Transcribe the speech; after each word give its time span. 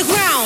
the 0.00 0.06
ground. 0.06 0.39